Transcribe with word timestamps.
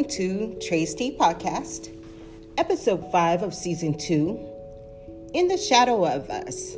Welcome 0.00 0.16
to 0.16 0.58
Trace 0.66 0.94
T 0.94 1.14
Podcast, 1.14 1.94
episode 2.56 3.12
five 3.12 3.42
of 3.42 3.52
season 3.52 3.98
two, 3.98 4.40
In 5.34 5.46
the 5.46 5.58
Shadow 5.58 6.06
of 6.06 6.30
Us. 6.30 6.74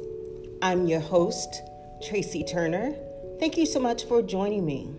I'm 0.61 0.89
your 0.89 0.99
host, 0.99 1.63
Tracy 2.05 2.43
Turner. 2.43 2.97
Thank 3.39 3.57
you 3.57 3.65
so 3.65 3.79
much 3.79 4.07
for 4.07 4.23
joining 4.23 4.67
me. 4.67 4.91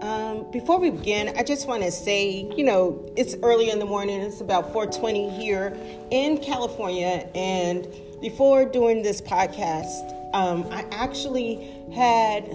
Um, 0.00 0.50
before 0.50 0.80
we 0.80 0.90
begin, 0.90 1.32
I 1.36 1.44
just 1.44 1.68
want 1.68 1.84
to 1.84 1.92
say, 1.92 2.52
you 2.56 2.64
know, 2.64 3.08
it's 3.16 3.36
early 3.40 3.70
in 3.70 3.78
the 3.78 3.86
morning. 3.86 4.20
It's 4.20 4.40
about 4.40 4.72
4:20 4.72 5.30
here 5.30 5.76
in 6.10 6.38
California, 6.38 7.30
and 7.36 7.86
before 8.20 8.64
doing 8.64 9.04
this 9.04 9.20
podcast, 9.20 10.12
um, 10.34 10.66
I 10.72 10.84
actually 10.90 11.70
had, 11.94 12.48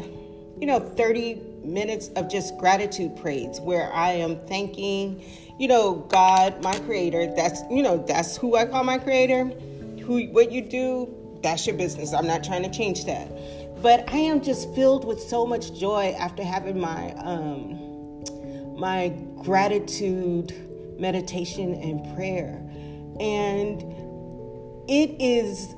you 0.59 0.67
know, 0.67 0.81
30 0.81 1.50
minutes 1.63 2.09
of 2.15 2.29
just 2.29 2.57
gratitude 2.57 3.15
praise 3.17 3.59
where 3.61 3.91
I 3.93 4.11
am 4.11 4.39
thanking, 4.47 5.23
you 5.59 5.67
know, 5.67 5.95
God, 6.09 6.61
my 6.63 6.77
creator. 6.79 7.31
That's, 7.35 7.61
you 7.70 7.84
know, 7.84 8.03
that's 8.07 8.37
who 8.37 8.55
I 8.55 8.65
call 8.65 8.84
my 8.84 8.97
creator. 8.97 9.45
Who, 10.03 10.25
what 10.27 10.51
you 10.51 10.61
do, 10.61 11.39
that's 11.43 11.65
your 11.67 11.75
business. 11.75 12.13
I'm 12.13 12.27
not 12.27 12.43
trying 12.43 12.63
to 12.63 12.70
change 12.70 13.05
that. 13.05 13.29
But 13.81 14.11
I 14.11 14.17
am 14.17 14.41
just 14.41 14.73
filled 14.75 15.05
with 15.05 15.20
so 15.20 15.45
much 15.45 15.79
joy 15.79 16.15
after 16.20 16.43
having 16.43 16.79
my, 16.79 17.13
um, 17.13 18.75
my 18.77 19.09
gratitude 19.41 20.53
meditation 20.99 21.73
and 21.73 22.15
prayer. 22.15 22.57
And 23.20 23.81
it 24.87 25.15
is 25.20 25.75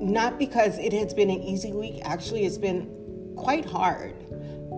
not 0.00 0.38
because 0.38 0.78
it 0.78 0.92
has 0.92 1.14
been 1.14 1.30
an 1.30 1.42
easy 1.42 1.72
week. 1.72 2.00
Actually, 2.04 2.44
it's 2.44 2.58
been 2.58 3.34
quite 3.36 3.64
hard. 3.64 4.14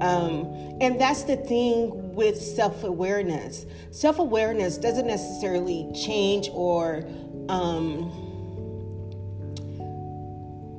Um, 0.00 0.76
and 0.80 1.00
that's 1.00 1.22
the 1.24 1.36
thing 1.36 2.14
with 2.14 2.40
self 2.40 2.84
awareness. 2.84 3.66
Self 3.90 4.18
awareness 4.18 4.78
doesn't 4.78 5.06
necessarily 5.06 5.90
change 5.94 6.48
or 6.52 7.04
um, 7.48 8.26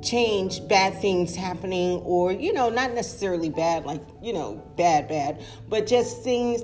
change 0.04 0.66
bad 0.68 1.00
things 1.02 1.36
happening, 1.36 2.00
or, 2.00 2.32
you 2.32 2.54
know, 2.54 2.70
not 2.70 2.94
necessarily 2.94 3.50
bad, 3.50 3.86
like, 3.86 4.02
you 4.22 4.34
know, 4.34 4.64
bad, 4.78 5.08
bad, 5.08 5.44
but 5.68 5.88
just 5.88 6.24
things 6.24 6.62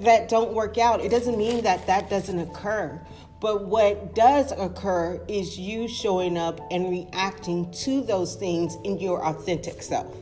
that 0.00 0.28
don't 0.28 0.52
work 0.52 0.78
out. 0.78 1.00
It 1.00 1.10
doesn't 1.10 1.38
mean 1.38 1.62
that 1.64 1.86
that 1.86 2.10
doesn't 2.10 2.38
occur. 2.38 3.00
But 3.40 3.66
what 3.66 4.14
does 4.14 4.52
occur 4.52 5.20
is 5.28 5.58
you 5.58 5.88
showing 5.88 6.38
up 6.38 6.60
and 6.70 6.90
reacting 6.90 7.70
to 7.72 8.02
those 8.02 8.34
things 8.34 8.76
in 8.84 8.98
your 8.98 9.24
authentic 9.24 9.82
self. 9.82 10.14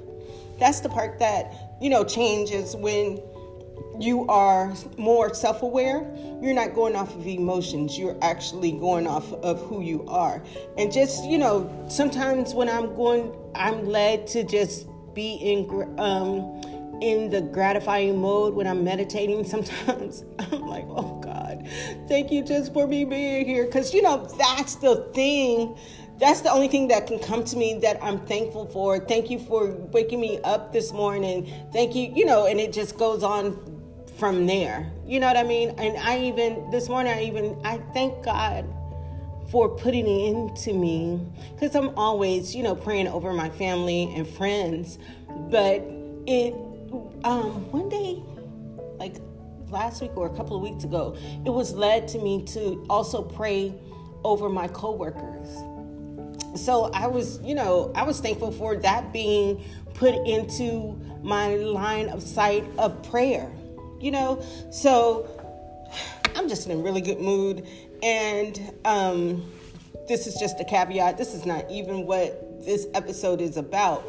That's 0.59 0.81
the 0.81 0.89
part 0.89 1.19
that, 1.19 1.64
you 1.85 1.91
know, 1.91 2.03
changes 2.03 2.75
when 2.75 3.21
you 4.01 4.27
are 4.27 4.73
more 4.97 5.35
self 5.35 5.61
aware. 5.61 6.11
You're 6.41 6.55
not 6.55 6.75
going 6.75 6.97
off 6.97 7.15
of 7.15 7.27
emotions, 7.27 7.99
you're 7.99 8.17
actually 8.23 8.73
going 8.73 9.07
off 9.07 9.31
of 9.35 9.61
who 9.67 9.83
you 9.83 10.03
are. 10.09 10.43
And 10.79 10.91
just, 10.91 11.25
you 11.25 11.37
know, 11.37 11.71
sometimes 11.91 12.55
when 12.55 12.71
I'm 12.71 12.95
going, 12.97 13.37
I'm 13.55 13.85
led 13.85 14.27
to 14.29 14.45
just 14.45 14.89
be 15.13 15.35
in, 15.35 15.69
um, 15.99 16.63
in 17.03 17.29
the 17.29 17.43
gratifying 17.43 18.19
mode 18.19 18.55
when 18.55 18.67
I'm 18.67 18.83
meditating. 18.83 19.45
Sometimes 19.55 20.25
I'm 20.39 20.63
like, 20.63 20.87
oh 20.89 21.21
God, 21.23 21.69
thank 22.09 22.33
you 22.33 22.43
just 22.43 22.73
for 22.73 22.87
me 22.87 23.05
being 23.05 23.45
here. 23.45 23.67
Because, 23.67 23.93
you 23.93 24.01
know, 24.01 24.27
that's 24.39 24.77
the 24.77 25.11
thing 25.13 25.77
that's 26.19 26.43
the 26.43 26.51
only 26.51 26.69
thing 26.69 26.89
that 26.89 27.07
can 27.07 27.19
come 27.19 27.45
to 27.45 27.57
me 27.57 27.79
that 27.81 28.03
I'm 28.03 28.25
thankful 28.27 28.67
for. 28.67 28.99
Thank 28.99 29.31
you 29.31 29.39
for 29.39 29.73
waking 29.93 30.21
me 30.21 30.39
up 30.45 30.73
this 30.73 30.93
morning. 30.93 31.51
Thank 31.73 31.95
you, 31.95 32.13
you 32.15 32.25
know, 32.25 32.47
and 32.47 32.61
it 32.61 32.73
just 32.73 32.97
goes 32.97 33.23
on 33.23 33.59
from 34.17 34.47
there. 34.47 34.91
You 35.05 35.19
know 35.19 35.27
what 35.27 35.37
I 35.37 35.43
mean? 35.43 35.71
And 35.71 35.97
I 35.99 36.21
even 36.21 36.71
this 36.71 36.89
morning 36.89 37.13
I 37.13 37.25
even 37.25 37.61
I 37.65 37.79
thank 37.93 38.25
God 38.25 38.65
for 39.51 39.69
putting 39.69 40.07
it 40.07 40.29
into 40.29 40.73
me 40.73 41.21
cuz 41.59 41.75
I'm 41.75 41.91
always, 41.99 42.55
you 42.55 42.63
know, 42.63 42.77
praying 42.77 43.09
over 43.09 43.33
my 43.33 43.51
family 43.51 44.13
and 44.15 44.27
friends, 44.27 44.99
but 45.51 45.83
it 46.27 46.55
um 47.25 47.71
one 47.73 47.89
day 47.89 48.23
like 48.99 49.17
last 49.69 50.01
week 50.01 50.17
or 50.17 50.27
a 50.27 50.37
couple 50.37 50.57
of 50.57 50.63
weeks 50.63 50.85
ago, 50.85 51.17
it 51.45 51.51
was 51.51 51.75
led 51.75 52.07
to 52.09 52.19
me 52.21 52.45
to 52.45 52.87
also 52.89 53.21
pray 53.21 53.75
over 54.23 54.49
my 54.49 54.69
coworkers 54.69 55.74
so 56.57 56.91
I 56.93 57.07
was, 57.07 57.41
you 57.43 57.55
know, 57.55 57.93
I 57.95 58.05
was 58.05 58.21
thankful 58.21 58.53
for 58.53 58.77
that 58.77 59.13
being 59.13 59.63
put 59.95 60.15
into 60.27 61.01
my 61.23 61.57
line 61.57 62.09
of 62.09 62.23
sight 62.23 62.65
of 62.79 63.03
prayer, 63.11 63.51
you 64.01 64.11
know. 64.11 64.45
So 64.71 65.29
I'm 66.35 66.49
just 66.49 66.67
in 66.67 66.79
a 66.79 66.83
really 66.83 67.01
good 67.01 67.21
mood, 67.21 67.67
and 68.03 68.75
um, 68.85 69.51
this 70.09 70.27
is 70.27 70.35
just 70.35 70.61
a 70.61 70.65
caveat. 70.65 71.17
This 71.17 71.35
is 71.35 71.47
not 71.47 71.71
even 71.71 72.07
what 72.07 72.65
this 72.65 72.87
episode 72.95 73.41
is 73.41 73.57
about. 73.57 74.05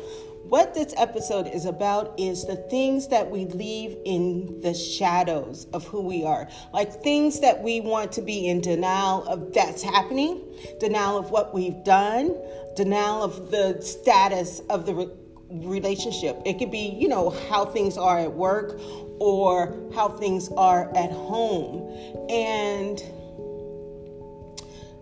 What 0.50 0.76
this 0.76 0.94
episode 0.96 1.48
is 1.48 1.66
about 1.66 2.20
is 2.20 2.46
the 2.46 2.56
things 2.56 3.08
that 3.08 3.32
we 3.32 3.46
leave 3.46 3.98
in 4.06 4.62
the 4.62 4.76
shadows 4.76 5.66
of 5.74 5.88
who 5.88 6.02
we 6.02 6.24
are. 6.24 6.48
Like 6.72 7.02
things 7.02 7.40
that 7.40 7.64
we 7.64 7.82
want 7.82 8.12
to 8.12 8.22
be 8.22 8.48
in 8.48 8.62
denial 8.62 9.24
of 9.24 9.54
that's 9.54 9.82
happening, 9.82 10.44
denial 10.80 11.18
of 11.18 11.32
what 11.32 11.52
we've 11.52 11.84
done, 11.84 12.36
denial 12.76 13.24
of 13.24 13.50
the 13.50 13.82
status 13.82 14.60
of 14.70 14.86
the 14.86 14.94
re- 14.94 15.10
relationship. 15.50 16.40
It 16.46 16.60
could 16.60 16.70
be, 16.70 16.90
you 16.90 17.08
know, 17.08 17.32
how 17.50 17.66
things 17.66 17.98
are 17.98 18.20
at 18.20 18.32
work 18.32 18.80
or 19.20 19.76
how 19.96 20.10
things 20.10 20.50
are 20.58 20.96
at 20.96 21.10
home. 21.10 21.90
And 22.30 23.02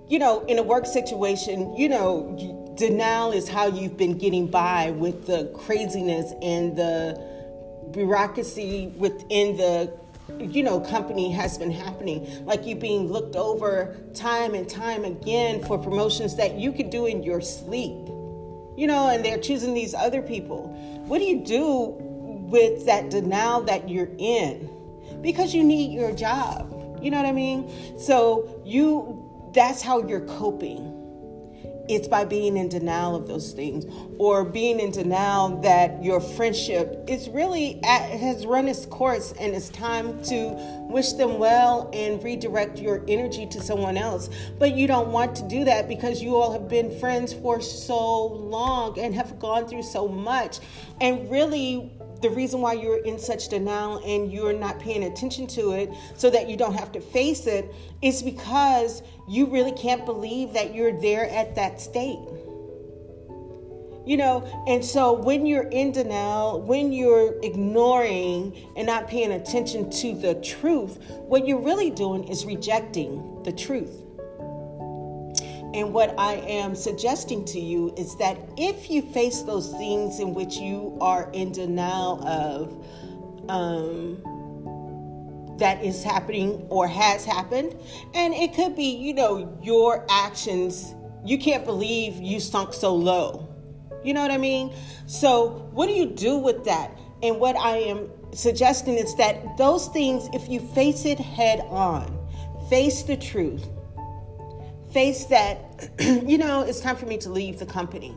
you 0.07 0.19
know, 0.19 0.45
in 0.45 0.59
a 0.59 0.63
work 0.63 0.85
situation, 0.85 1.75
you 1.75 1.89
know, 1.89 2.62
denial 2.75 3.31
is 3.31 3.47
how 3.47 3.67
you've 3.67 3.97
been 3.97 4.17
getting 4.17 4.47
by 4.47 4.91
with 4.91 5.27
the 5.27 5.51
craziness 5.55 6.33
and 6.41 6.75
the 6.75 7.19
bureaucracy 7.91 8.93
within 8.97 9.57
the 9.57 9.93
you 10.39 10.63
know 10.63 10.79
company 10.79 11.31
has 11.31 11.57
been 11.57 11.71
happening. 11.71 12.45
Like 12.45 12.65
you 12.65 12.75
being 12.75 13.11
looked 13.11 13.35
over 13.35 13.97
time 14.13 14.53
and 14.53 14.69
time 14.69 15.05
again 15.05 15.63
for 15.63 15.77
promotions 15.77 16.35
that 16.37 16.55
you 16.55 16.71
could 16.71 16.89
do 16.89 17.05
in 17.05 17.23
your 17.23 17.41
sleep 17.41 18.07
you 18.75 18.87
know 18.87 19.09
and 19.09 19.23
they're 19.23 19.37
choosing 19.37 19.73
these 19.73 19.93
other 19.93 20.21
people. 20.21 20.69
What 21.05 21.19
do 21.19 21.25
you 21.25 21.43
do 21.43 21.97
with 22.49 22.85
that 22.85 23.09
denial 23.09 23.61
that 23.63 23.89
you're 23.89 24.11
in? 24.17 24.69
Because 25.21 25.53
you 25.53 25.63
need 25.63 25.91
your 25.91 26.11
job 26.11 26.73
you 27.03 27.11
know 27.11 27.17
what 27.17 27.25
i 27.25 27.33
mean? 27.33 27.69
So 27.99 28.61
you 28.65 29.19
that's 29.53 29.81
how 29.81 30.07
you're 30.07 30.25
coping. 30.25 30.89
It's 31.89 32.07
by 32.07 32.23
being 32.23 32.55
in 32.55 32.69
denial 32.69 33.15
of 33.15 33.27
those 33.27 33.51
things 33.51 33.85
or 34.17 34.45
being 34.45 34.79
in 34.79 34.91
denial 34.91 35.59
that 35.61 36.01
your 36.01 36.21
friendship 36.21 37.03
is 37.07 37.29
really 37.29 37.83
at, 37.83 38.09
has 38.09 38.45
run 38.45 38.69
its 38.69 38.85
course 38.85 39.33
and 39.39 39.53
it's 39.53 39.67
time 39.69 40.23
to 40.23 40.53
wish 40.89 41.13
them 41.13 41.39
well 41.39 41.89
and 41.91 42.23
redirect 42.23 42.79
your 42.79 43.03
energy 43.07 43.45
to 43.47 43.61
someone 43.61 43.97
else. 43.97 44.29
But 44.59 44.75
you 44.75 44.87
don't 44.87 45.09
want 45.09 45.35
to 45.37 45.47
do 45.47 45.65
that 45.65 45.89
because 45.89 46.21
you 46.21 46.37
all 46.37 46.53
have 46.53 46.69
been 46.69 46.97
friends 46.99 47.33
for 47.33 47.59
so 47.59 48.27
long 48.27 48.97
and 48.97 49.13
have 49.15 49.37
gone 49.39 49.67
through 49.67 49.83
so 49.83 50.07
much. 50.07 50.59
And 51.01 51.29
really, 51.29 51.91
the 52.23 52.29
reason 52.29 52.61
why 52.61 52.71
you're 52.73 53.03
in 53.03 53.19
such 53.19 53.49
denial 53.49 54.01
and 54.05 54.31
you're 54.31 54.53
not 54.53 54.79
paying 54.79 55.03
attention 55.03 55.45
to 55.45 55.73
it 55.73 55.93
so 56.15 56.29
that 56.29 56.49
you 56.49 56.55
don't 56.55 56.73
have 56.73 56.91
to 56.93 57.01
face 57.01 57.45
it 57.45 57.75
is 58.01 58.23
because 58.23 59.03
you 59.27 59.45
really 59.45 59.73
can't 59.73 60.05
believe 60.05 60.53
that 60.53 60.73
you're 60.73 60.99
there 61.01 61.29
at 61.29 61.53
that 61.55 61.81
state. 61.81 62.19
You 64.05 64.17
know, 64.17 64.63
and 64.67 64.83
so 64.83 65.13
when 65.13 65.45
you're 65.45 65.69
in 65.69 65.91
denial, 65.91 66.61
when 66.61 66.91
you're 66.91 67.39
ignoring 67.41 68.53
and 68.75 68.87
not 68.87 69.07
paying 69.07 69.33
attention 69.33 69.89
to 69.91 70.15
the 70.15 70.35
truth, 70.35 70.97
what 71.27 71.45
you're 71.45 71.61
really 71.61 71.89
doing 71.89 72.25
is 72.27 72.45
rejecting 72.45 73.43
the 73.43 73.51
truth. 73.51 74.02
And 75.73 75.91
what 75.91 76.13
I 76.19 76.35
am 76.35 76.75
suggesting 76.75 77.45
to 77.45 77.59
you 77.59 77.93
is 77.97 78.15
that 78.17 78.37
if 78.57 78.91
you 78.91 79.01
face 79.01 79.41
those 79.41 79.71
things 79.73 80.19
in 80.19 80.33
which 80.33 80.57
you 80.57 80.97
are 81.01 81.31
in 81.33 81.51
denial 81.51 82.25
of, 82.27 83.49
um, 83.49 84.21
that 85.57 85.83
is 85.83 86.03
happening 86.03 86.65
or 86.69 86.87
has 86.87 87.25
happened, 87.25 87.75
and 88.13 88.33
it 88.33 88.53
could 88.53 88.75
be, 88.75 88.95
you 88.95 89.13
know, 89.13 89.57
your 89.61 90.05
actions, 90.09 90.93
you 91.25 91.37
can't 91.37 91.65
believe 91.65 92.15
you 92.17 92.39
sunk 92.39 92.73
so 92.73 92.93
low. 92.93 93.47
You 94.03 94.13
know 94.13 94.21
what 94.21 94.31
I 94.31 94.37
mean? 94.37 94.73
So, 95.07 95.69
what 95.71 95.87
do 95.87 95.93
you 95.93 96.07
do 96.07 96.37
with 96.37 96.65
that? 96.65 96.91
And 97.21 97.39
what 97.39 97.55
I 97.55 97.77
am 97.77 98.09
suggesting 98.33 98.95
is 98.95 99.15
that 99.15 99.57
those 99.57 99.87
things, 99.87 100.27
if 100.33 100.49
you 100.49 100.59
face 100.59 101.05
it 101.05 101.19
head 101.19 101.61
on, 101.69 102.19
face 102.69 103.03
the 103.03 103.15
truth, 103.15 103.65
face 104.93 105.25
that, 105.25 105.91
you 105.99 106.37
know, 106.37 106.61
it's 106.61 106.79
time 106.79 106.95
for 106.95 107.05
me 107.05 107.17
to 107.17 107.29
leave 107.29 107.59
the 107.59 107.65
company. 107.65 108.15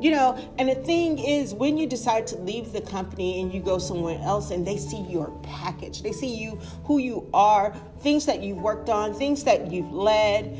You 0.00 0.10
know, 0.10 0.52
and 0.58 0.68
the 0.68 0.74
thing 0.74 1.18
is, 1.18 1.54
when 1.54 1.78
you 1.78 1.86
decide 1.86 2.26
to 2.28 2.36
leave 2.38 2.72
the 2.72 2.80
company 2.80 3.40
and 3.40 3.54
you 3.54 3.60
go 3.60 3.78
somewhere 3.78 4.18
else 4.20 4.50
and 4.50 4.66
they 4.66 4.76
see 4.76 5.00
your 5.02 5.30
package, 5.44 6.02
they 6.02 6.10
see 6.10 6.34
you, 6.34 6.58
who 6.84 6.98
you 6.98 7.30
are, 7.32 7.72
things 8.00 8.26
that 8.26 8.42
you've 8.42 8.58
worked 8.58 8.88
on, 8.88 9.14
things 9.14 9.44
that 9.44 9.70
you've 9.70 9.92
led, 9.92 10.58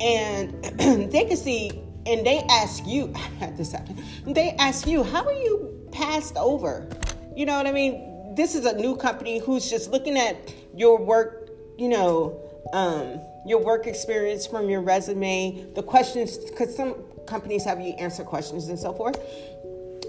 and 0.00 0.64
they 1.12 1.24
can 1.24 1.36
see 1.36 1.70
and 2.06 2.26
they 2.26 2.38
ask 2.50 2.84
you, 2.86 3.14
this 3.56 3.70
happen, 3.70 4.02
they 4.26 4.50
ask 4.58 4.86
you, 4.88 5.04
how 5.04 5.24
are 5.24 5.32
you 5.32 5.88
passed 5.92 6.36
over? 6.36 6.88
You 7.36 7.46
know 7.46 7.56
what 7.56 7.68
I 7.68 7.72
mean? 7.72 8.34
This 8.34 8.56
is 8.56 8.64
a 8.64 8.76
new 8.76 8.96
company 8.96 9.38
who's 9.38 9.70
just 9.70 9.90
looking 9.90 10.18
at 10.18 10.52
your 10.74 10.98
work, 10.98 11.50
you 11.78 11.88
know, 11.88 12.49
um, 12.72 13.20
your 13.44 13.62
work 13.62 13.86
experience 13.86 14.46
from 14.46 14.68
your 14.68 14.80
resume, 14.80 15.66
the 15.74 15.82
questions, 15.82 16.36
because 16.36 16.74
some 16.74 16.94
companies 17.26 17.64
have 17.64 17.80
you 17.80 17.92
answer 17.94 18.24
questions 18.24 18.68
and 18.68 18.78
so 18.78 18.92
forth. 18.92 19.18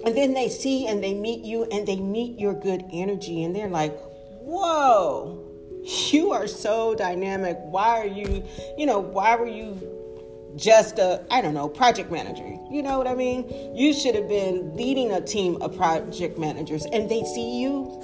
And 0.05 0.17
then 0.17 0.33
they 0.33 0.49
see 0.49 0.87
and 0.87 1.03
they 1.03 1.13
meet 1.13 1.45
you 1.45 1.65
and 1.65 1.87
they 1.87 1.97
meet 1.97 2.39
your 2.39 2.53
good 2.53 2.83
energy 2.91 3.43
and 3.43 3.55
they're 3.55 3.69
like, 3.69 3.97
whoa, 4.41 5.47
you 6.09 6.31
are 6.31 6.47
so 6.47 6.95
dynamic. 6.95 7.57
Why 7.61 7.99
are 7.99 8.07
you, 8.07 8.43
you 8.77 8.85
know, 8.85 8.99
why 8.99 9.35
were 9.35 9.47
you 9.47 9.79
just 10.55 10.99
a, 10.99 11.23
I 11.29 11.41
don't 11.41 11.53
know, 11.53 11.69
project 11.69 12.11
manager? 12.11 12.57
You 12.71 12.81
know 12.81 12.97
what 12.97 13.07
I 13.07 13.15
mean? 13.15 13.75
You 13.75 13.93
should 13.93 14.15
have 14.15 14.27
been 14.27 14.75
leading 14.75 15.11
a 15.11 15.21
team 15.21 15.61
of 15.61 15.75
project 15.75 16.37
managers 16.37 16.85
and 16.85 17.09
they 17.09 17.23
see 17.23 17.61
you. 17.61 17.99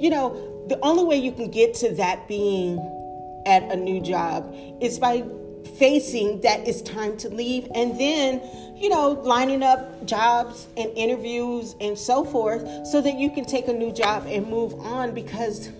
You 0.00 0.10
know, 0.10 0.66
the 0.68 0.78
only 0.82 1.04
way 1.04 1.16
you 1.16 1.32
can 1.32 1.50
get 1.50 1.74
to 1.74 1.94
that 1.96 2.26
being 2.26 2.78
at 3.46 3.62
a 3.64 3.76
new 3.76 4.00
job. 4.00 4.54
Is 4.80 4.98
by 4.98 5.24
facing 5.78 6.40
that 6.42 6.66
it's 6.68 6.82
time 6.82 7.16
to 7.16 7.28
leave 7.28 7.66
and 7.74 7.98
then 7.98 8.40
you 8.76 8.88
know 8.88 9.10
lining 9.24 9.62
up 9.62 10.04
jobs 10.06 10.68
and 10.76 10.90
interviews 10.96 11.74
and 11.80 11.98
so 11.98 12.24
forth 12.24 12.62
so 12.86 13.00
that 13.00 13.18
you 13.18 13.30
can 13.30 13.44
take 13.44 13.66
a 13.66 13.72
new 13.72 13.92
job 13.92 14.24
and 14.28 14.46
move 14.46 14.74
on 14.74 15.12
because 15.14 15.70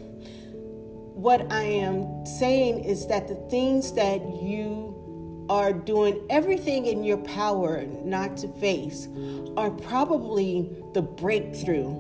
what 1.14 1.40
i 1.52 1.62
am 1.62 2.26
saying 2.26 2.82
is 2.82 3.06
that 3.06 3.28
the 3.28 3.36
things 3.50 3.92
that 3.92 4.20
you 4.42 5.46
are 5.50 5.72
doing 5.72 6.20
everything 6.30 6.86
in 6.86 7.04
your 7.04 7.18
power 7.18 7.84
not 8.04 8.36
to 8.36 8.48
face 8.54 9.08
are 9.56 9.70
probably 9.70 10.68
the 10.94 11.02
breakthrough 11.02 11.90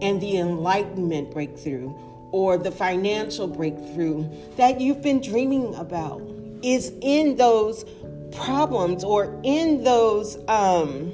and 0.00 0.20
the 0.20 0.38
enlightenment 0.38 1.30
breakthrough 1.32 1.92
or 2.32 2.58
the 2.58 2.70
financial 2.70 3.46
breakthrough 3.46 4.28
that 4.56 4.80
you've 4.80 5.02
been 5.02 5.20
dreaming 5.20 5.74
about 5.76 6.20
is 6.62 6.92
in 7.00 7.36
those 7.36 7.84
problems 8.32 9.04
or 9.04 9.40
in 9.42 9.84
those 9.84 10.38
um 10.48 11.12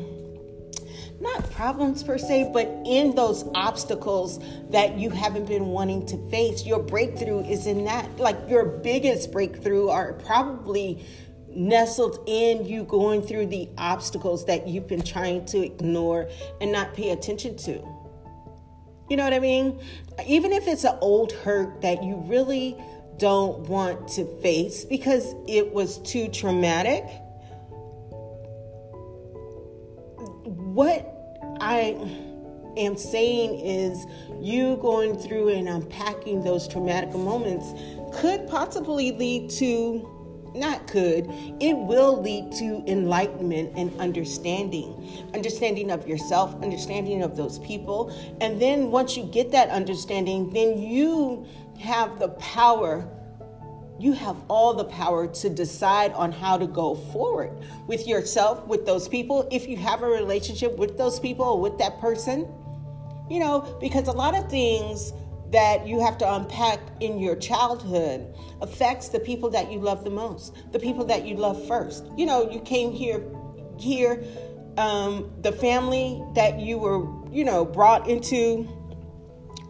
not 1.20 1.50
problems 1.52 2.02
per 2.02 2.18
se, 2.18 2.50
but 2.52 2.66
in 2.84 3.14
those 3.14 3.44
obstacles 3.54 4.40
that 4.70 4.98
you 4.98 5.08
haven't 5.10 5.46
been 5.46 5.66
wanting 5.66 6.04
to 6.06 6.30
face. 6.30 6.66
Your 6.66 6.80
breakthrough 6.80 7.40
is 7.44 7.66
in 7.66 7.84
that. 7.84 8.18
Like 8.18 8.36
your 8.48 8.64
biggest 8.64 9.32
breakthrough 9.32 9.88
are 9.88 10.12
probably 10.12 11.04
nestled 11.48 12.18
in 12.26 12.66
you 12.66 12.84
going 12.84 13.22
through 13.22 13.46
the 13.46 13.68
obstacles 13.78 14.44
that 14.46 14.68
you've 14.68 14.88
been 14.88 15.02
trying 15.02 15.46
to 15.46 15.64
ignore 15.64 16.28
and 16.60 16.70
not 16.72 16.94
pay 16.94 17.10
attention 17.10 17.56
to. 17.58 17.82
You 19.08 19.16
know 19.16 19.24
what 19.24 19.34
I 19.34 19.38
mean? 19.38 19.80
Even 20.26 20.52
if 20.52 20.66
it's 20.66 20.84
an 20.84 20.96
old 21.00 21.32
hurt 21.32 21.82
that 21.82 22.02
you 22.02 22.16
really 22.26 22.76
don't 23.18 23.60
want 23.68 24.08
to 24.08 24.24
face 24.40 24.84
because 24.84 25.34
it 25.46 25.72
was 25.72 25.98
too 25.98 26.28
traumatic. 26.28 27.04
What 30.44 31.10
I 31.60 31.96
am 32.76 32.96
saying 32.96 33.60
is, 33.60 34.06
you 34.40 34.76
going 34.76 35.16
through 35.16 35.48
and 35.50 35.68
unpacking 35.68 36.42
those 36.42 36.66
traumatic 36.66 37.14
moments 37.14 37.72
could 38.18 38.48
possibly 38.48 39.12
lead 39.12 39.50
to 39.50 40.13
not 40.54 40.86
could, 40.86 41.26
it 41.60 41.76
will 41.76 42.20
lead 42.20 42.52
to 42.52 42.82
enlightenment 42.86 43.72
and 43.76 43.98
understanding. 44.00 45.26
Understanding 45.34 45.90
of 45.90 46.06
yourself, 46.06 46.54
understanding 46.62 47.22
of 47.22 47.36
those 47.36 47.58
people. 47.60 48.14
And 48.40 48.60
then 48.60 48.90
once 48.90 49.16
you 49.16 49.24
get 49.24 49.50
that 49.52 49.68
understanding, 49.70 50.50
then 50.50 50.78
you 50.78 51.46
have 51.80 52.18
the 52.18 52.28
power 52.28 53.08
you 53.98 54.12
have 54.12 54.36
all 54.48 54.74
the 54.74 54.84
power 54.84 55.26
to 55.26 55.48
decide 55.48 56.12
on 56.14 56.32
how 56.32 56.58
to 56.58 56.66
go 56.66 56.96
forward 56.96 57.56
with 57.86 58.06
yourself, 58.08 58.66
with 58.66 58.84
those 58.84 59.08
people, 59.08 59.48
if 59.52 59.68
you 59.68 59.76
have 59.76 60.02
a 60.02 60.06
relationship 60.06 60.76
with 60.76 60.98
those 60.98 61.20
people 61.20 61.44
or 61.44 61.60
with 61.60 61.78
that 61.78 62.00
person. 62.00 62.48
You 63.30 63.38
know, 63.38 63.78
because 63.80 64.08
a 64.08 64.12
lot 64.12 64.36
of 64.36 64.50
things 64.50 65.12
that 65.54 65.86
you 65.86 66.00
have 66.00 66.18
to 66.18 66.34
unpack 66.34 66.80
in 66.98 67.20
your 67.20 67.36
childhood 67.36 68.26
affects 68.60 69.08
the 69.08 69.20
people 69.20 69.48
that 69.48 69.70
you 69.70 69.78
love 69.78 70.02
the 70.02 70.10
most, 70.10 70.52
the 70.72 70.80
people 70.80 71.04
that 71.04 71.24
you 71.24 71.36
love 71.36 71.64
first. 71.68 72.04
You 72.16 72.26
know, 72.26 72.50
you 72.50 72.58
came 72.58 72.90
here, 72.90 73.24
here, 73.78 74.24
um, 74.76 75.30
the 75.42 75.52
family 75.52 76.20
that 76.34 76.58
you 76.58 76.76
were, 76.76 77.06
you 77.30 77.44
know, 77.44 77.64
brought 77.64 78.10
into, 78.10 78.68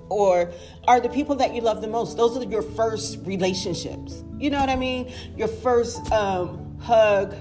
or 0.09 0.51
are 0.89 1.01
the 1.01 1.11
people 1.11 1.37
that 1.37 1.55
you 1.55 1.61
love 1.61 1.83
the 1.83 1.89
most. 1.89 2.17
Those 2.17 2.39
are 2.39 2.45
your 2.45 2.63
first 2.63 3.19
relationships. 3.27 4.25
You 4.39 4.49
know 4.49 4.61
what 4.61 4.71
I 4.71 4.77
mean? 4.77 5.13
Your 5.37 5.49
first 5.49 6.11
um, 6.11 6.79
hug 6.79 7.35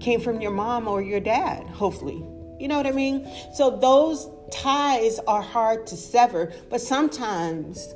came 0.00 0.20
from 0.20 0.40
your 0.40 0.50
mom 0.50 0.88
or 0.88 1.00
your 1.00 1.20
dad, 1.20 1.64
hopefully. 1.68 2.24
You 2.58 2.66
know 2.66 2.76
what 2.76 2.88
I 2.88 2.92
mean? 2.92 3.30
So 3.54 3.78
those 3.78 4.28
ties 4.52 5.18
are 5.26 5.42
hard 5.42 5.86
to 5.88 5.96
sever, 5.96 6.52
but 6.70 6.80
sometimes 6.80 7.94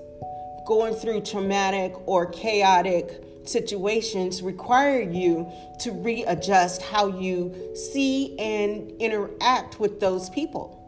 going 0.67 0.95
through 0.95 1.23
traumatic 1.23 1.93
or 2.07 2.27
chaotic 2.27 3.23
situations 3.45 4.43
require 4.43 5.01
you 5.01 5.51
to 5.81 5.91
readjust 5.93 6.83
how 6.83 7.09
you 7.09 7.55
see 7.75 8.39
and 8.39 8.91
interact 9.01 9.81
with 9.81 10.01
those 10.01 10.31
people. 10.31 10.79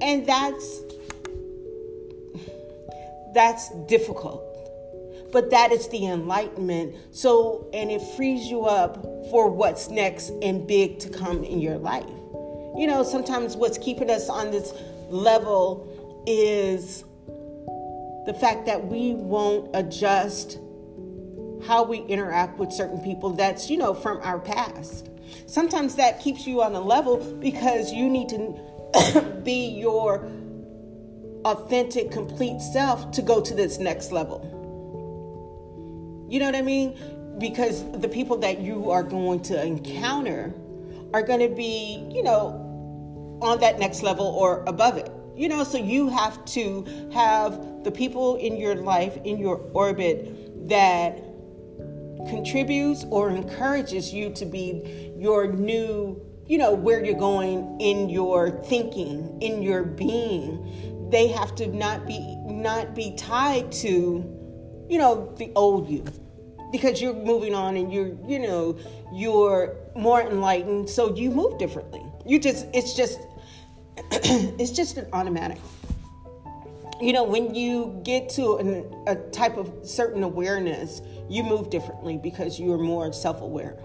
And 0.00 0.26
that's 0.26 0.80
that's 3.32 3.70
difficult. 3.86 4.46
But 5.32 5.50
that 5.50 5.70
is 5.70 5.88
the 5.88 6.06
enlightenment. 6.06 6.96
So, 7.12 7.70
and 7.72 7.90
it 7.90 8.02
frees 8.16 8.46
you 8.46 8.64
up 8.64 9.04
for 9.30 9.48
what's 9.48 9.88
next 9.88 10.30
and 10.42 10.66
big 10.66 10.98
to 11.00 11.08
come 11.08 11.44
in 11.44 11.60
your 11.60 11.78
life. 11.78 12.04
You 12.76 12.86
know, 12.86 13.02
sometimes 13.02 13.56
what's 13.56 13.78
keeping 13.78 14.10
us 14.10 14.28
on 14.28 14.50
this 14.50 14.72
level 15.08 15.86
is 16.26 17.04
the 18.26 18.34
fact 18.38 18.66
that 18.66 18.86
we 18.86 19.14
won't 19.14 19.70
adjust 19.74 20.58
how 21.66 21.82
we 21.82 21.98
interact 21.98 22.58
with 22.58 22.72
certain 22.72 23.00
people 23.00 23.30
that's, 23.30 23.68
you 23.68 23.76
know, 23.76 23.92
from 23.92 24.18
our 24.22 24.38
past. 24.38 25.08
Sometimes 25.46 25.96
that 25.96 26.20
keeps 26.20 26.46
you 26.46 26.62
on 26.62 26.74
a 26.74 26.80
level 26.80 27.18
because 27.40 27.92
you 27.92 28.08
need 28.08 28.28
to 28.28 29.40
be 29.44 29.68
your 29.68 30.30
authentic, 31.44 32.10
complete 32.10 32.60
self 32.60 33.10
to 33.12 33.22
go 33.22 33.40
to 33.40 33.54
this 33.54 33.78
next 33.78 34.12
level. 34.12 34.56
You 36.28 36.38
know 36.38 36.46
what 36.46 36.54
I 36.54 36.62
mean? 36.62 36.96
Because 37.38 37.90
the 37.92 38.08
people 38.08 38.36
that 38.38 38.60
you 38.60 38.90
are 38.90 39.02
going 39.02 39.40
to 39.44 39.62
encounter 39.62 40.54
are 41.12 41.22
going 41.22 41.40
to 41.40 41.54
be, 41.54 42.06
you 42.10 42.22
know, 42.22 43.38
on 43.42 43.60
that 43.60 43.78
next 43.78 44.02
level 44.02 44.26
or 44.26 44.64
above 44.66 44.96
it. 44.96 45.10
You 45.36 45.48
know, 45.48 45.64
so 45.64 45.78
you 45.78 46.08
have 46.08 46.44
to 46.46 46.84
have 47.12 47.84
the 47.84 47.90
people 47.90 48.36
in 48.36 48.56
your 48.56 48.74
life, 48.74 49.16
in 49.24 49.38
your 49.38 49.56
orbit 49.72 50.68
that 50.68 51.16
contributes 52.28 53.04
or 53.10 53.30
encourages 53.30 54.12
you 54.12 54.30
to 54.34 54.44
be 54.44 55.12
your 55.16 55.50
new, 55.52 56.20
you 56.46 56.58
know, 56.58 56.74
where 56.74 57.02
you're 57.02 57.18
going 57.18 57.80
in 57.80 58.10
your 58.10 58.50
thinking, 58.64 59.40
in 59.40 59.62
your 59.62 59.82
being. 59.84 61.08
They 61.10 61.28
have 61.28 61.54
to 61.56 61.66
not 61.66 62.06
be 62.06 62.36
not 62.46 62.94
be 62.94 63.14
tied 63.16 63.72
to, 63.72 64.86
you 64.88 64.98
know, 64.98 65.34
the 65.38 65.50
old 65.56 65.88
you. 65.88 66.04
Because 66.70 67.00
you're 67.00 67.14
moving 67.14 67.54
on 67.54 67.76
and 67.76 67.92
you're, 67.92 68.12
you 68.26 68.38
know, 68.38 68.78
you're 69.12 69.76
more 69.96 70.20
enlightened, 70.20 70.88
so 70.88 71.14
you 71.14 71.30
move 71.30 71.58
differently. 71.58 72.04
You 72.24 72.38
just 72.38 72.66
it's 72.72 72.94
just 72.94 73.20
it's 74.12 74.70
just 74.70 74.96
an 74.96 75.06
automatic. 75.12 75.58
You 77.00 77.12
know, 77.12 77.24
when 77.24 77.54
you 77.54 78.00
get 78.04 78.28
to 78.30 78.56
an, 78.56 78.94
a 79.06 79.16
type 79.30 79.56
of 79.56 79.72
certain 79.82 80.22
awareness, 80.22 81.00
you 81.28 81.42
move 81.42 81.70
differently 81.70 82.18
because 82.18 82.60
you 82.60 82.72
are 82.72 82.78
more 82.78 83.12
self 83.12 83.40
aware. 83.40 83.78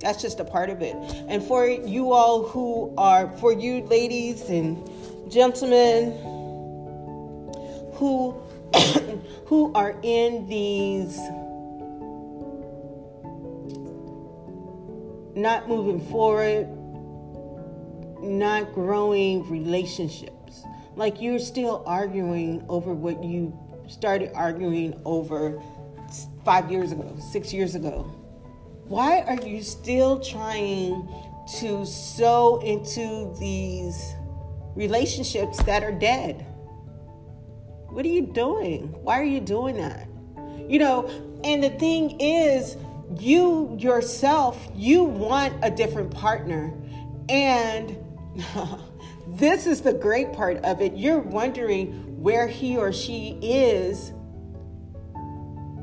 That's 0.00 0.22
just 0.22 0.40
a 0.40 0.44
part 0.44 0.70
of 0.70 0.80
it. 0.80 0.96
And 1.28 1.42
for 1.42 1.66
you 1.66 2.12
all 2.12 2.48
who 2.48 2.94
are, 2.96 3.28
for 3.36 3.52
you 3.52 3.82
ladies 3.84 4.48
and 4.48 4.88
gentlemen 5.30 6.12
who 7.94 8.34
who 9.50 9.72
are 9.74 9.96
in 10.04 10.46
these 10.46 11.18
not 15.34 15.68
moving 15.68 16.00
forward, 16.08 16.68
not 18.22 18.72
growing 18.72 19.50
relationships. 19.50 20.62
Like 20.94 21.20
you're 21.20 21.40
still 21.40 21.82
arguing 21.84 22.64
over 22.68 22.94
what 22.94 23.24
you 23.24 23.52
started 23.88 24.30
arguing 24.36 24.94
over 25.04 25.60
five 26.44 26.70
years 26.70 26.92
ago, 26.92 27.16
six 27.32 27.52
years 27.52 27.74
ago. 27.74 28.02
Why 28.84 29.22
are 29.22 29.44
you 29.44 29.64
still 29.64 30.20
trying 30.20 31.08
to 31.58 31.84
sow 31.84 32.60
into 32.60 33.36
these 33.40 34.14
relationships 34.76 35.60
that 35.64 35.82
are 35.82 35.90
dead? 35.90 36.46
What 37.90 38.04
are 38.04 38.08
you 38.08 38.26
doing? 38.26 38.94
Why 39.02 39.18
are 39.20 39.24
you 39.24 39.40
doing 39.40 39.76
that? 39.78 40.08
You 40.68 40.78
know, 40.78 41.10
and 41.42 41.62
the 41.62 41.70
thing 41.70 42.20
is, 42.20 42.76
you 43.18 43.76
yourself, 43.78 44.68
you 44.74 45.02
want 45.02 45.54
a 45.62 45.70
different 45.70 46.12
partner. 46.12 46.72
And 47.28 47.96
this 49.26 49.66
is 49.66 49.80
the 49.80 49.92
great 49.92 50.32
part 50.32 50.58
of 50.58 50.80
it. 50.80 50.94
You're 50.94 51.18
wondering 51.18 52.22
where 52.22 52.46
he 52.46 52.76
or 52.76 52.92
she 52.92 53.38
is, 53.42 54.12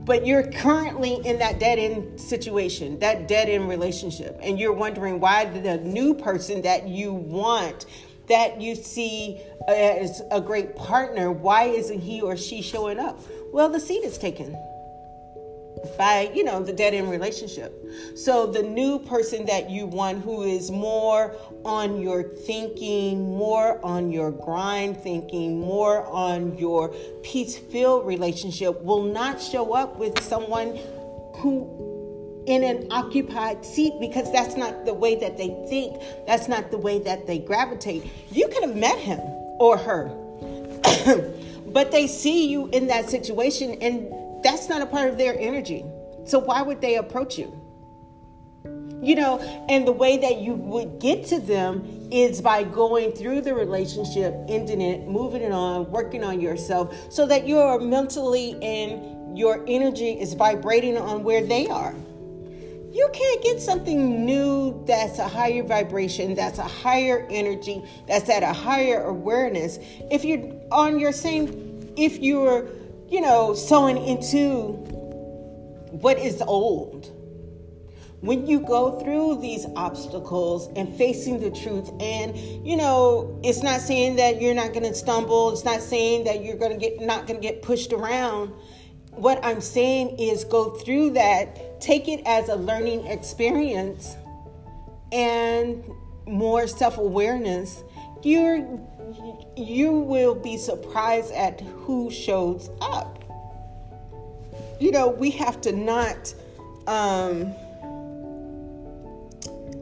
but 0.06 0.26
you're 0.26 0.50
currently 0.52 1.16
in 1.26 1.40
that 1.40 1.60
dead 1.60 1.80
end 1.80 2.20
situation, 2.20 2.98
that 3.00 3.28
dead 3.28 3.50
end 3.50 3.68
relationship. 3.68 4.40
And 4.42 4.58
you're 4.58 4.74
wondering 4.74 5.20
why 5.20 5.46
the 5.46 5.78
new 5.80 6.14
person 6.14 6.62
that 6.62 6.88
you 6.88 7.12
want, 7.12 7.86
that 8.28 8.62
you 8.62 8.76
see 8.76 9.42
uh, 9.68 9.72
as 9.72 10.22
a 10.32 10.42
great 10.42 10.76
partner, 10.76 11.32
why 11.32 11.64
isn't 11.64 12.00
he 12.00 12.22
or 12.22 12.38
she 12.38 12.62
showing 12.62 13.00
up? 13.00 13.20
Well, 13.52 13.70
the 13.70 13.80
seat 13.80 14.04
is 14.04 14.18
taken 14.18 14.56
by 15.98 16.32
you 16.34 16.44
know 16.44 16.62
the 16.62 16.74
dead 16.74 16.94
end 16.94 17.10
relationship 17.10 17.74
so 18.16 18.48
the 18.48 18.64
new 18.64 19.00
person 19.00 19.46
that 19.46 19.70
you 19.70 19.86
want 19.86 20.24
who 20.24 20.44
is 20.44 20.72
more 20.72 21.36
on 21.64 22.02
your 22.02 22.24
thinking 22.24 23.38
more 23.38 23.84
on 23.86 24.12
your 24.12 24.32
grind 24.32 24.98
thinking 24.98 25.60
more 25.60 26.06
on 26.08 26.58
your 26.58 26.90
peace 27.24 27.58
filled 27.58 28.06
relationship 28.06 28.82
will 28.82 29.04
not 29.04 29.42
show 29.42 29.74
up 29.74 29.98
with 29.98 30.20
someone 30.22 30.78
who 31.38 31.87
in 32.48 32.64
an 32.64 32.88
occupied 32.92 33.64
seat 33.66 33.94
because 34.00 34.32
that's 34.32 34.56
not 34.56 34.86
the 34.86 34.94
way 34.94 35.16
that 35.16 35.38
they 35.38 35.50
think 35.70 36.02
that's 36.26 36.48
not 36.48 36.72
the 36.72 36.78
way 36.78 36.98
that 37.00 37.28
they 37.28 37.40
gravitate 37.40 38.12
you 38.32 38.48
could 38.48 38.64
have 38.64 38.76
met 38.76 38.98
him 38.98 39.20
or 39.60 39.78
her 39.78 40.08
but 41.68 41.92
they 41.92 42.08
see 42.08 42.48
you 42.48 42.68
in 42.70 42.88
that 42.88 43.10
situation 43.10 43.78
and 43.82 44.12
that's 44.44 44.70
not 44.70 44.82
a 44.82 44.86
part 44.86 45.10
of 45.10 45.18
their 45.18 45.38
energy. 45.38 45.84
So 46.26 46.40
why 46.40 46.62
would 46.62 46.82
they 46.82 46.96
approach 46.96 47.38
you? 47.38 47.54
You 49.02 49.16
know, 49.16 49.40
and 49.70 49.88
the 49.88 49.92
way 49.92 50.18
that 50.18 50.40
you 50.42 50.54
would 50.54 51.00
get 51.00 51.26
to 51.28 51.40
them 51.40 52.10
is 52.12 52.42
by 52.42 52.64
going 52.64 53.12
through 53.12 53.42
the 53.42 53.54
relationship, 53.54 54.34
ending 54.48 54.82
it, 54.82 55.08
moving 55.08 55.42
it 55.42 55.52
on, 55.52 55.90
working 55.92 56.24
on 56.24 56.42
yourself 56.42 56.96
so 57.12 57.26
that 57.28 57.48
you're 57.48 57.80
mentally 57.80 58.58
and 58.62 59.38
your 59.38 59.64
energy 59.68 60.20
is 60.20 60.34
vibrating 60.34 60.98
on 60.98 61.24
where 61.24 61.46
they 61.46 61.68
are. 61.68 61.94
You 62.98 63.08
can't 63.14 63.44
get 63.44 63.62
something 63.62 64.26
new 64.26 64.84
that's 64.88 65.20
a 65.20 65.28
higher 65.28 65.62
vibration, 65.62 66.34
that's 66.34 66.58
a 66.58 66.64
higher 66.64 67.28
energy, 67.30 67.84
that's 68.08 68.28
at 68.28 68.42
a 68.42 68.52
higher 68.52 69.04
awareness 69.04 69.78
if 70.10 70.26
you're 70.26 70.52
on 70.72 71.00
your 71.00 71.12
same, 71.12 71.94
if 71.96 72.18
you're 72.18 72.68
you 73.10 73.22
know, 73.22 73.54
sewing 73.54 73.98
into 74.06 74.74
what 75.92 76.18
is 76.20 76.42
old. 76.42 77.14
When 78.22 78.48
you 78.48 78.62
go 78.62 79.00
through 79.00 79.42
these 79.42 79.66
obstacles 79.76 80.70
and 80.76 80.94
facing 80.98 81.40
the 81.40 81.52
truth, 81.52 81.90
and 82.02 82.36
you 82.66 82.76
know, 82.76 83.40
it's 83.44 83.62
not 83.62 83.80
saying 83.80 84.16
that 84.16 84.42
you're 84.42 84.56
not 84.56 84.74
going 84.74 84.84
to 84.84 84.94
stumble, 84.96 85.52
it's 85.52 85.64
not 85.64 85.82
saying 85.82 86.24
that 86.24 86.44
you're 86.44 86.58
going 86.58 86.72
to 86.72 86.78
get 86.78 87.00
not 87.00 87.28
going 87.28 87.40
to 87.40 87.48
get 87.48 87.62
pushed 87.62 87.94
around. 87.94 88.54
What 89.18 89.44
I'm 89.44 89.62
saying 89.62 90.20
is 90.20 90.44
go 90.44 90.70
through 90.70 91.12
that, 91.12 91.82
take 91.82 92.08
it 92.08 92.22
as 92.26 92.50
a 92.50 92.56
learning 92.56 93.08
experience 93.08 94.16
and 95.12 95.84
more 96.28 96.68
self-awareness. 96.68 97.84
You're 98.24 98.80
you 99.56 99.92
will 99.92 100.36
be 100.36 100.58
surprised 100.58 101.32
at 101.34 101.62
who 101.62 102.12
shows 102.12 102.70
up. 102.80 103.24
You 104.80 104.92
know, 104.92 105.08
we 105.08 105.32
have 105.32 105.62
to 105.62 105.72
not 105.72 106.34
um, 106.86 107.54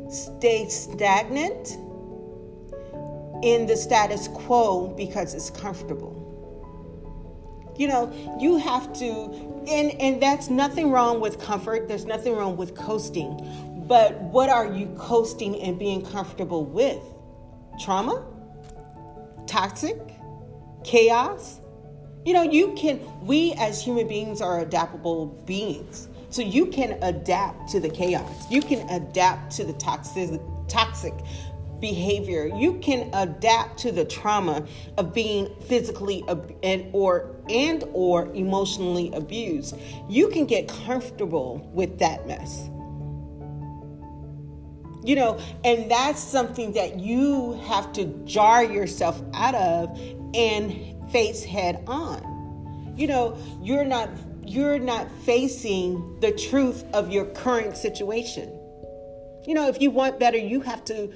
stay 0.09 0.69
stagnant 0.69 1.77
in 3.43 3.65
the 3.67 3.75
status 3.75 4.29
quo 4.29 4.93
because 4.95 5.33
it's 5.33 5.49
comfortable. 5.49 6.24
You 7.77 7.87
know, 7.87 8.37
you 8.39 8.57
have 8.57 8.91
to, 8.99 9.63
and, 9.67 9.91
and 9.99 10.21
that's 10.21 10.49
nothing 10.49 10.91
wrong 10.91 11.19
with 11.19 11.39
comfort, 11.39 11.87
there's 11.87 12.05
nothing 12.05 12.35
wrong 12.35 12.57
with 12.57 12.75
coasting. 12.75 13.85
But 13.87 14.19
what 14.19 14.49
are 14.49 14.65
you 14.65 14.87
coasting 14.97 15.61
and 15.61 15.77
being 15.77 16.03
comfortable 16.05 16.65
with? 16.65 17.01
Trauma? 17.79 18.25
toxic, 19.47 19.97
chaos. 20.83 21.59
You 22.25 22.33
know, 22.33 22.43
you 22.43 22.73
can, 22.73 22.99
we 23.25 23.53
as 23.53 23.81
human 23.81 24.07
beings 24.07 24.41
are 24.41 24.59
adaptable 24.61 25.27
beings. 25.45 26.07
So 26.29 26.41
you 26.41 26.65
can 26.65 27.01
adapt 27.03 27.69
to 27.71 27.79
the 27.79 27.89
chaos. 27.89 28.51
You 28.51 28.61
can 28.61 28.87
adapt 28.89 29.55
to 29.57 29.63
the 29.63 29.73
toxic, 29.73 30.41
toxic 30.67 31.13
behavior. 31.79 32.47
You 32.47 32.79
can 32.79 33.09
adapt 33.13 33.77
to 33.79 33.91
the 33.91 34.05
trauma 34.05 34.65
of 34.97 35.13
being 35.13 35.53
physically 35.67 36.23
and 36.63 36.89
or 36.93 37.34
and 37.49 37.83
or 37.93 38.33
emotionally 38.33 39.11
abused. 39.13 39.75
You 40.09 40.29
can 40.29 40.45
get 40.45 40.67
comfortable 40.67 41.69
with 41.73 41.99
that 41.99 42.27
mess. 42.27 42.69
You 45.03 45.15
know, 45.15 45.39
and 45.63 45.89
that's 45.89 46.19
something 46.19 46.73
that 46.73 46.99
you 46.99 47.53
have 47.67 47.93
to 47.93 48.05
jar 48.25 48.63
yourself 48.63 49.21
out 49.35 49.53
of 49.53 49.99
and 50.33 51.11
face 51.11 51.43
head 51.43 51.83
on. 51.85 52.93
You 52.97 53.07
know, 53.07 53.37
you're 53.61 53.85
not 53.85 54.09
you're 54.47 54.79
not 54.79 55.09
facing 55.23 56.19
the 56.19 56.31
truth 56.31 56.83
of 56.93 57.11
your 57.11 57.25
current 57.25 57.75
situation. 57.77 58.49
You 59.47 59.53
know, 59.53 59.67
if 59.67 59.81
you 59.81 59.91
want 59.91 60.19
better, 60.19 60.37
you 60.37 60.61
have 60.61 60.83
to 60.85 61.11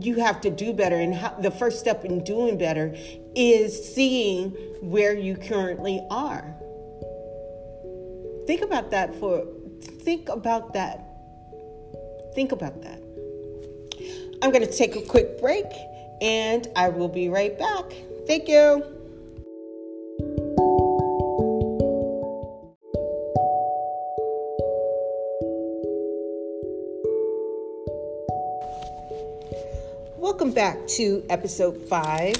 you 0.00 0.16
have 0.16 0.40
to 0.42 0.50
do 0.50 0.72
better 0.72 0.96
and 0.96 1.14
how, 1.14 1.30
the 1.40 1.50
first 1.50 1.78
step 1.78 2.04
in 2.04 2.24
doing 2.24 2.58
better 2.58 2.94
is 3.34 3.94
seeing 3.94 4.50
where 4.80 5.14
you 5.14 5.36
currently 5.36 6.04
are. 6.10 6.54
Think 8.46 8.62
about 8.62 8.90
that 8.90 9.14
for 9.16 9.46
think 10.02 10.28
about 10.28 10.72
that. 10.72 11.04
Think 12.34 12.52
about 12.52 12.82
that. 12.82 13.02
I'm 14.42 14.50
going 14.52 14.64
to 14.64 14.72
take 14.72 14.96
a 14.96 15.02
quick 15.02 15.40
break 15.40 15.66
and 16.20 16.66
I 16.76 16.88
will 16.88 17.08
be 17.08 17.28
right 17.28 17.58
back. 17.58 17.84
Thank 18.26 18.48
you. 18.48 18.97
Welcome 30.48 30.78
back 30.78 30.88
to 30.96 31.22
episode 31.28 31.76
five 31.90 32.34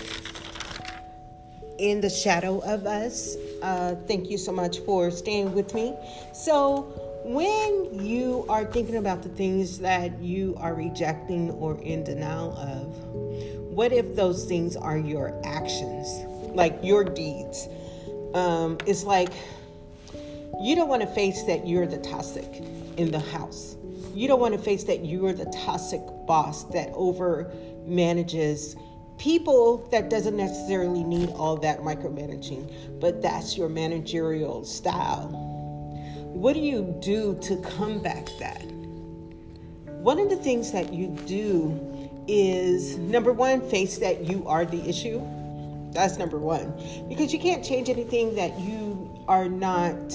In 1.79 2.01
the 2.01 2.09
Shadow 2.09 2.61
of 2.61 2.87
Us. 2.87 3.37
Uh, 3.61 3.97
thank 4.07 4.31
you 4.31 4.39
so 4.39 4.51
much 4.51 4.79
for 4.79 5.11
staying 5.11 5.53
with 5.53 5.75
me. 5.75 5.95
So, 6.33 6.85
when 7.23 8.07
you 8.07 8.47
are 8.49 8.65
thinking 8.65 8.97
about 8.97 9.23
the 9.23 9.29
things 9.29 9.79
that 9.81 10.19
you 10.21 10.57
are 10.59 10.73
rejecting 10.73 11.51
or 11.51 11.79
in 11.83 12.03
denial 12.03 12.57
of, 12.57 12.87
what 13.71 13.93
if 13.93 14.17
those 14.17 14.47
things 14.47 14.75
are 14.75 14.97
your 14.97 15.39
actions, 15.45 16.09
like 16.55 16.79
your 16.83 17.05
deeds? 17.05 17.69
Um, 18.33 18.79
it's 18.87 19.05
like 19.05 19.35
you 20.63 20.75
don't 20.77 20.89
want 20.89 21.03
to 21.03 21.09
face 21.09 21.43
that 21.43 21.67
you're 21.67 21.87
the 21.87 21.99
toxic 21.99 22.63
in 22.97 23.11
the 23.11 23.21
house. 23.21 23.77
You 24.15 24.29
don't 24.29 24.41
want 24.41 24.55
to 24.55 24.61
face 24.61 24.85
that 24.85 25.05
you're 25.05 25.35
the 25.35 25.45
toxic 25.65 26.01
boss 26.27 26.65
that 26.73 26.89
over 26.95 27.53
manages 27.89 28.77
people 29.19 29.89
that 29.91 30.11
doesn't 30.11 30.37
necessarily 30.37 31.03
need 31.03 31.31
all 31.31 31.57
that 31.57 31.81
micromanaging, 31.81 33.01
but 33.01 33.21
that's 33.21 33.57
your 33.57 33.69
managerial 33.69 34.65
style 34.65 35.49
what 36.39 36.55
do 36.55 36.61
you 36.61 36.97
do 37.01 37.37
to 37.43 37.57
combat 37.57 38.31
that? 38.39 38.63
One 39.87 40.21
of 40.21 40.31
the 40.31 40.37
things 40.37 40.71
that 40.71 40.93
you 40.93 41.09
do 41.27 42.11
is 42.29 42.97
number 42.97 43.33
one, 43.33 43.69
face 43.69 43.99
that 43.99 44.25
you 44.25 44.47
are 44.47 44.65
the 44.65 44.81
issue. 44.89 45.21
That's 45.91 46.17
number 46.17 46.39
one. 46.39 46.73
Because 47.09 47.33
you 47.33 47.41
can't 47.41 47.65
change 47.65 47.89
anything 47.89 48.37
that 48.37 48.57
you 48.61 49.25
are 49.27 49.49
not 49.49 50.15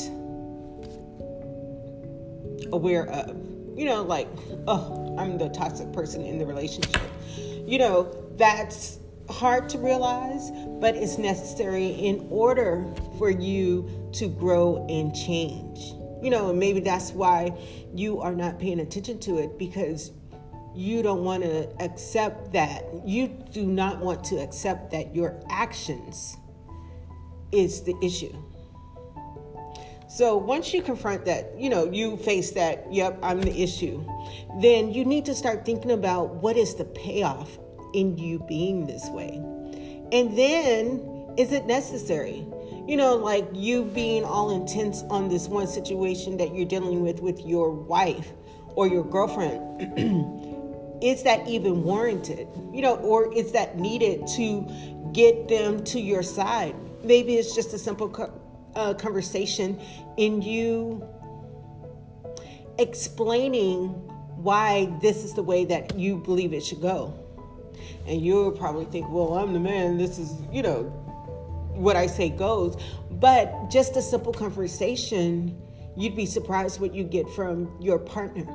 aware 2.72 3.10
of. 3.10 3.36
you 3.75 3.86
know, 3.86 4.03
like, 4.03 4.30
oh, 4.65 5.15
I'm 5.20 5.38
the 5.38 5.50
toxic 5.50 5.92
person 5.92 6.22
in 6.22 6.38
the 6.38 6.46
relationship. 6.46 7.01
You 7.65 7.77
know, 7.77 8.13
that's 8.38 9.00
hard 9.29 9.70
to 9.70 9.77
realize, 9.77 10.51
but 10.82 10.96
it's 10.96 11.17
necessary 11.17 11.88
in 11.88 12.27
order 12.29 12.86
for 13.17 13.29
you 13.29 14.10
to 14.13 14.27
grow 14.27 14.86
and 14.89 15.15
change. 15.15 15.93
You 16.22 16.29
know, 16.29 16.53
maybe 16.53 16.79
that's 16.79 17.12
why 17.12 17.58
you 17.93 18.20
are 18.22 18.36
not 18.36 18.60
paying 18.60 18.79
attention 18.79 19.20
to 19.20 19.38
it 19.38 19.58
because 19.58 20.12
you 20.75 21.03
don't 21.03 21.24
want 21.24 21.43
to 21.43 21.70
accept 21.82 22.51
that. 22.53 22.84
You 23.05 23.27
do 23.27 23.65
not 23.65 24.00
want 24.00 24.24
to 24.25 24.38
accept 24.38 24.91
that 24.91 25.15
your 25.15 25.39
actions 25.50 26.36
is 27.51 27.84
the 27.84 27.96
issue. 28.01 28.36
So 30.13 30.38
once 30.38 30.75
you 30.75 30.84
confront 30.84 31.25
that, 31.25 31.58
you 31.58 31.72
know, 31.72 31.91
you 31.91 32.17
face 32.17 32.51
that, 32.51 32.86
yep, 32.93 33.17
I'm 33.24 33.41
the 33.41 33.63
issue, 33.63 34.05
then 34.62 34.93
you 34.93 35.05
need 35.05 35.25
to 35.25 35.34
start 35.34 35.65
thinking 35.65 35.89
about 35.89 36.36
what 36.36 36.55
is 36.55 36.75
the 36.75 36.86
payoff 36.86 37.58
in 37.96 38.15
you 38.20 38.38
being 38.48 38.86
this 38.86 39.10
way. 39.10 39.41
And 40.12 40.38
then, 40.38 41.34
is 41.36 41.51
it 41.51 41.65
necessary? 41.65 42.46
You 42.88 42.96
know, 42.96 43.15
like 43.15 43.48
you 43.53 43.86
being 43.86 44.24
all 44.24 44.51
intense 44.51 45.01
on 45.10 45.29
this 45.29 45.48
one 45.48 45.65
situation 45.65 46.38
that 46.38 46.53
you're 46.53 46.67
dealing 46.67 47.01
with 47.01 47.20
with 47.20 47.43
your 47.43 47.72
wife 47.72 48.34
or 48.75 48.86
your 48.86 49.03
girlfriend. 49.03 49.82
is 51.01 51.24
that 51.24 51.48
even 51.48 51.82
warranted? 51.82 52.48
You 52.72 52.84
know, 52.84 52.98
or 52.98 53.34
is 53.34 53.51
that 53.53 53.79
needed 53.79 54.27
to 54.36 55.12
get 55.12 55.48
them 55.48 55.84
to 55.86 56.00
your 56.00 56.22
side? 56.22 56.75
Maybe 57.03 57.34
it's 57.34 57.55
just 57.55 57.74
a 57.74 57.79
simple 57.79 58.10
uh, 58.75 58.94
conversation 58.94 59.80
in 60.18 60.42
you 60.42 61.08
explaining 62.77 63.89
why 64.38 64.92
this 65.01 65.24
is 65.24 65.34
the 65.34 65.44
way 65.44 65.65
that 65.65 65.98
you 65.98 66.18
believe 66.18 66.53
it 66.53 66.63
should 66.63 66.82
go. 66.82 67.13
And 68.08 68.22
you'll 68.22 68.51
probably 68.51 68.86
think, 68.86 69.10
well, 69.10 69.36
I'm 69.36 69.53
the 69.53 69.60
man, 69.60 69.98
this 69.98 70.18
is, 70.18 70.34
you 70.51 70.62
know, 70.62 70.84
what 71.75 71.96
I 71.96 72.08
say 72.08 72.30
goes. 72.30 72.75
But 73.12 73.70
just 73.70 73.96
a 73.96 74.01
simple 74.01 74.34
conversation, 74.34 75.62
you'd 75.96 76.15
be 76.15 76.25
surprised 76.25 76.82
what 76.82 76.94
you 76.94 77.03
get 77.03 77.30
from 77.30 77.72
your 77.80 78.00
partner. 78.00 78.46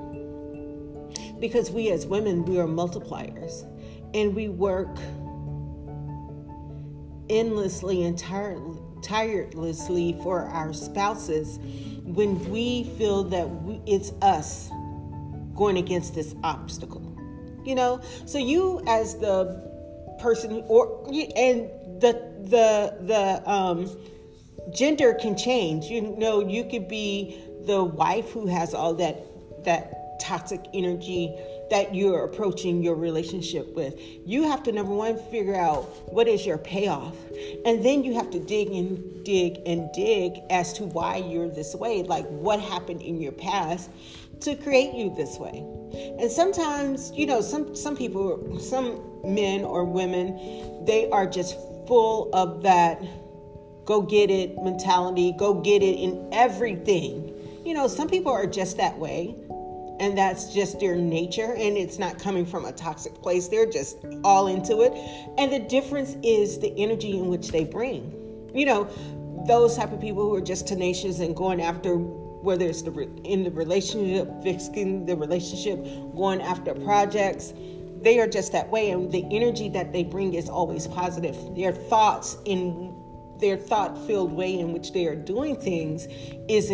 Because 1.40 1.70
we 1.70 1.90
as 1.90 2.06
women, 2.06 2.44
we 2.44 2.58
are 2.58 2.66
multipliers 2.66 3.64
and 4.14 4.34
we 4.34 4.48
work 4.48 4.94
endlessly 7.30 8.04
and 8.04 8.18
tirelessly 8.18 8.87
tirelessly 9.02 10.18
for 10.22 10.42
our 10.42 10.72
spouses 10.72 11.58
when 12.04 12.42
we 12.50 12.84
feel 12.96 13.24
that 13.24 13.48
we, 13.62 13.80
it's 13.86 14.12
us 14.22 14.70
going 15.54 15.76
against 15.76 16.14
this 16.14 16.34
obstacle 16.44 17.08
you 17.68 17.74
know? 17.74 18.00
So 18.24 18.38
you 18.38 18.82
as 18.86 19.16
the 19.16 19.62
person 20.18 20.64
or 20.66 21.04
and 21.36 21.68
the 22.00 22.12
the 22.44 22.96
the 23.02 23.50
um 23.50 23.96
gender 24.74 25.14
can 25.14 25.36
change. 25.36 25.84
You 25.84 26.00
know 26.00 26.40
you 26.40 26.64
could 26.64 26.88
be 26.88 27.38
the 27.66 27.84
wife 27.84 28.30
who 28.30 28.46
has 28.46 28.72
all 28.74 28.94
that 28.94 29.64
that 29.64 30.18
toxic 30.20 30.64
energy 30.72 31.36
that 31.70 31.94
you're 31.94 32.24
approaching 32.24 32.82
your 32.82 32.94
relationship 32.94 33.74
with. 33.74 33.94
You 34.24 34.44
have 34.44 34.62
to, 34.64 34.72
number 34.72 34.92
one, 34.92 35.18
figure 35.30 35.54
out 35.54 35.84
what 36.12 36.28
is 36.28 36.46
your 36.46 36.58
payoff. 36.58 37.16
And 37.64 37.84
then 37.84 38.04
you 38.04 38.14
have 38.14 38.30
to 38.30 38.38
dig 38.38 38.68
and 38.68 39.24
dig 39.24 39.60
and 39.66 39.90
dig 39.92 40.40
as 40.50 40.72
to 40.74 40.84
why 40.84 41.16
you're 41.16 41.48
this 41.48 41.74
way. 41.74 42.02
Like 42.02 42.26
what 42.26 42.60
happened 42.60 43.02
in 43.02 43.20
your 43.20 43.32
past 43.32 43.90
to 44.40 44.54
create 44.54 44.94
you 44.94 45.14
this 45.14 45.38
way. 45.38 45.64
And 46.20 46.30
sometimes, 46.30 47.12
you 47.12 47.26
know, 47.26 47.40
some 47.40 47.74
some 47.74 47.96
people, 47.96 48.58
some 48.60 49.02
men 49.24 49.62
or 49.62 49.84
women, 49.84 50.84
they 50.84 51.10
are 51.10 51.26
just 51.26 51.54
full 51.86 52.30
of 52.32 52.62
that 52.62 53.02
go 53.88 54.02
get 54.02 54.30
it 54.30 54.54
mentality, 54.62 55.32
go 55.38 55.54
get 55.54 55.82
it 55.82 55.98
in 55.98 56.28
everything. 56.30 57.34
You 57.64 57.72
know, 57.72 57.88
some 57.88 58.06
people 58.06 58.30
are 58.30 58.46
just 58.46 58.76
that 58.76 58.98
way 58.98 59.34
and 60.00 60.16
that's 60.16 60.52
just 60.52 60.80
their 60.80 60.96
nature 60.96 61.54
and 61.54 61.76
it's 61.76 61.98
not 61.98 62.18
coming 62.18 62.46
from 62.46 62.64
a 62.64 62.72
toxic 62.72 63.14
place. 63.22 63.48
They're 63.48 63.70
just 63.70 63.98
all 64.24 64.46
into 64.46 64.82
it. 64.82 64.92
And 65.38 65.52
the 65.52 65.58
difference 65.58 66.16
is 66.22 66.58
the 66.58 66.72
energy 66.76 67.18
in 67.18 67.28
which 67.28 67.48
they 67.48 67.64
bring. 67.64 68.14
You 68.54 68.66
know 68.66 68.88
those 69.46 69.76
type 69.76 69.92
of 69.92 70.00
people 70.00 70.22
who 70.22 70.34
are 70.34 70.40
just 70.40 70.66
tenacious 70.66 71.20
and 71.20 71.34
going 71.34 71.62
after 71.62 71.96
whether 71.96 72.66
it's 72.66 72.82
the 72.82 72.92
in 73.24 73.44
the 73.44 73.50
relationship 73.50 74.30
fixing 74.42 75.06
the 75.06 75.16
relationship 75.16 75.84
going 76.14 76.40
after 76.40 76.74
projects 76.74 77.52
they 78.02 78.20
are 78.20 78.28
just 78.28 78.52
that 78.52 78.68
way. 78.68 78.90
And 78.90 79.10
the 79.10 79.24
energy 79.30 79.68
that 79.70 79.92
they 79.92 80.04
bring 80.04 80.34
is 80.34 80.48
always 80.48 80.86
positive. 80.86 81.36
Their 81.54 81.72
thoughts 81.72 82.36
in 82.44 82.94
their 83.40 83.56
thought 83.56 83.96
filled 84.06 84.32
way 84.32 84.58
in 84.58 84.72
which 84.72 84.92
they 84.92 85.06
are 85.06 85.14
doing 85.14 85.56
things 85.56 86.06
is 86.48 86.70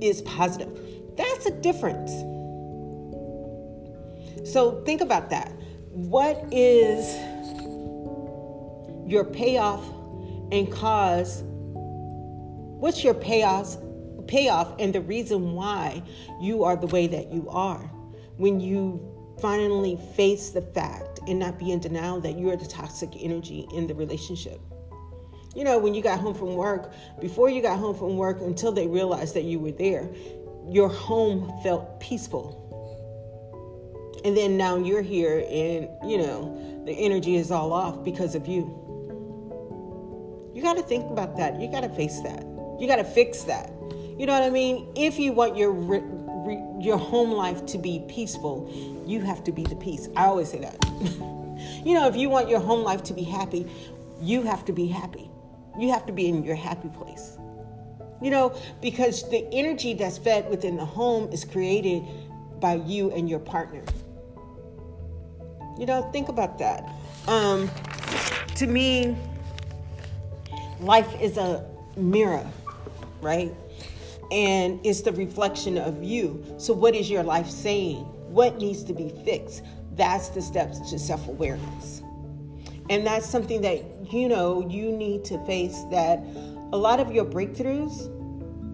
is 0.00 0.22
positive. 0.22 0.78
That's 1.16 1.46
a 1.46 1.52
difference 1.60 2.12
so 4.44 4.82
think 4.84 5.00
about 5.00 5.30
that. 5.30 5.52
What 5.90 6.44
is 6.52 7.16
your 9.10 9.24
payoff 9.24 9.84
and 10.52 10.70
cause? 10.70 11.42
What's 12.80 13.02
your 13.02 13.14
payoff, 13.14 13.76
payoff 14.28 14.74
and 14.78 14.94
the 14.94 15.00
reason 15.00 15.52
why 15.52 16.02
you 16.40 16.64
are 16.64 16.76
the 16.76 16.86
way 16.86 17.06
that 17.08 17.32
you 17.32 17.48
are? 17.48 17.80
When 18.36 18.60
you 18.60 19.36
finally 19.40 19.98
face 20.14 20.50
the 20.50 20.62
fact 20.62 21.20
and 21.26 21.38
not 21.38 21.58
be 21.58 21.72
in 21.72 21.80
denial 21.80 22.20
that 22.20 22.38
you 22.38 22.50
are 22.50 22.56
the 22.56 22.66
toxic 22.66 23.10
energy 23.18 23.66
in 23.74 23.86
the 23.86 23.94
relationship. 23.94 24.60
You 25.54 25.64
know, 25.64 25.78
when 25.78 25.94
you 25.94 26.02
got 26.02 26.20
home 26.20 26.34
from 26.34 26.54
work, 26.54 26.92
before 27.20 27.48
you 27.50 27.62
got 27.62 27.78
home 27.78 27.96
from 27.96 28.16
work, 28.16 28.40
until 28.40 28.70
they 28.70 28.86
realized 28.86 29.34
that 29.34 29.44
you 29.44 29.58
were 29.58 29.72
there, 29.72 30.08
your 30.68 30.88
home 30.88 31.52
felt 31.62 32.00
peaceful 32.00 32.67
and 34.24 34.36
then 34.36 34.56
now 34.56 34.76
you're 34.76 35.02
here 35.02 35.38
and, 35.48 35.88
you 36.10 36.18
know, 36.18 36.82
the 36.84 36.92
energy 36.92 37.36
is 37.36 37.50
all 37.50 37.72
off 37.72 38.04
because 38.04 38.34
of 38.34 38.46
you. 38.46 38.62
You 40.54 40.62
got 40.62 40.76
to 40.76 40.82
think 40.82 41.10
about 41.10 41.36
that. 41.36 41.60
You 41.60 41.70
got 41.70 41.82
to 41.82 41.88
face 41.88 42.20
that. 42.22 42.44
You 42.80 42.86
got 42.86 42.96
to 42.96 43.04
fix 43.04 43.44
that. 43.44 43.70
You 44.18 44.26
know 44.26 44.32
what 44.32 44.42
I 44.42 44.50
mean? 44.50 44.92
If 44.96 45.18
you 45.18 45.32
want 45.32 45.56
your 45.56 45.72
your 46.80 46.96
home 46.96 47.30
life 47.30 47.66
to 47.66 47.78
be 47.78 48.04
peaceful, 48.08 48.70
you 49.06 49.20
have 49.20 49.44
to 49.44 49.52
be 49.52 49.64
the 49.64 49.76
peace. 49.76 50.08
I 50.16 50.24
always 50.24 50.50
say 50.50 50.60
that. 50.60 50.76
you 51.84 51.94
know, 51.94 52.08
if 52.08 52.16
you 52.16 52.28
want 52.28 52.48
your 52.48 52.60
home 52.60 52.82
life 52.82 53.02
to 53.04 53.14
be 53.14 53.22
happy, 53.22 53.70
you 54.20 54.42
have 54.42 54.64
to 54.64 54.72
be 54.72 54.86
happy. 54.86 55.30
You 55.78 55.92
have 55.92 56.06
to 56.06 56.12
be 56.12 56.28
in 56.28 56.42
your 56.42 56.56
happy 56.56 56.88
place. 56.88 57.38
You 58.20 58.30
know, 58.30 58.56
because 58.80 59.28
the 59.30 59.46
energy 59.52 59.94
that's 59.94 60.18
fed 60.18 60.48
within 60.50 60.76
the 60.76 60.84
home 60.84 61.30
is 61.32 61.44
created 61.44 62.02
by 62.58 62.74
you 62.74 63.12
and 63.12 63.28
your 63.28 63.38
partner. 63.38 63.84
You 65.78 65.86
know, 65.86 66.02
think 66.10 66.28
about 66.28 66.58
that. 66.58 66.90
Um, 67.28 67.70
to 68.56 68.66
me, 68.66 69.16
life 70.80 71.08
is 71.20 71.36
a 71.36 71.64
mirror, 71.96 72.44
right? 73.20 73.54
And 74.32 74.84
it's 74.84 75.02
the 75.02 75.12
reflection 75.12 75.78
of 75.78 76.02
you. 76.02 76.44
So, 76.58 76.74
what 76.74 76.96
is 76.96 77.08
your 77.08 77.22
life 77.22 77.48
saying? 77.48 77.98
What 78.28 78.58
needs 78.58 78.82
to 78.84 78.92
be 78.92 79.10
fixed? 79.24 79.62
That's 79.94 80.30
the 80.30 80.42
steps 80.42 80.90
to 80.90 80.98
self 80.98 81.28
awareness. 81.28 82.02
And 82.90 83.06
that's 83.06 83.26
something 83.26 83.60
that, 83.62 84.12
you 84.12 84.28
know, 84.28 84.68
you 84.68 84.90
need 84.90 85.24
to 85.26 85.44
face 85.46 85.84
that 85.90 86.18
a 86.72 86.76
lot 86.76 86.98
of 86.98 87.12
your 87.12 87.24
breakthroughs 87.24 88.14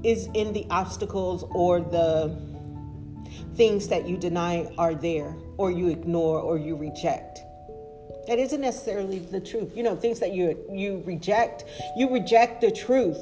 is 0.04 0.28
in 0.34 0.52
the 0.54 0.66
obstacles 0.70 1.44
or 1.50 1.80
the 1.80 2.40
things 3.56 3.88
that 3.88 4.08
you 4.08 4.16
deny 4.16 4.72
are 4.78 4.94
there 4.94 5.36
or 5.56 5.70
you 5.70 5.88
ignore 5.88 6.40
or 6.40 6.58
you 6.58 6.76
reject. 6.76 7.40
That 8.26 8.38
isn't 8.38 8.60
necessarily 8.60 9.18
the 9.18 9.40
truth. 9.40 9.76
You 9.76 9.82
know, 9.82 9.96
things 9.96 10.20
that 10.20 10.32
you 10.32 10.58
you 10.70 11.02
reject, 11.06 11.64
you 11.96 12.12
reject 12.12 12.60
the 12.60 12.70
truth 12.70 13.18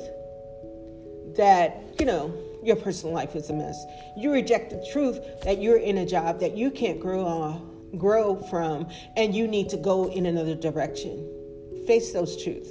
that, 1.37 1.83
you 1.99 2.07
know, 2.07 2.33
your 2.63 2.77
personal 2.77 3.15
life 3.15 3.35
is 3.35 3.51
a 3.51 3.53
mess. 3.53 3.85
You 4.17 4.33
reject 4.33 4.71
the 4.71 4.87
truth 4.93 5.21
that 5.43 5.61
you're 5.61 5.79
in 5.79 5.99
a 5.99 6.07
job 6.07 6.41
that 6.41 6.57
you 6.57 6.71
can't 6.71 7.01
grow 7.01 7.25
on, 7.25 7.91
grow 7.97 8.37
from 8.37 8.89
and 9.17 9.35
you 9.35 9.49
need 9.49 9.69
to 9.71 9.77
go 9.77 10.09
in 10.11 10.27
another 10.27 10.55
direction. 10.55 11.29
Face 11.87 12.13
those 12.13 12.43
truths. 12.43 12.71